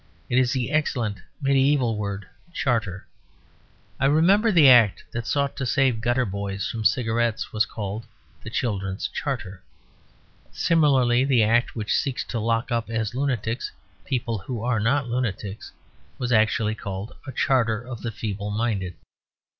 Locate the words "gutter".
6.01-6.25